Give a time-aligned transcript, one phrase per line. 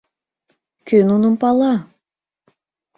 [0.87, 1.73] Кӧ нуным пала?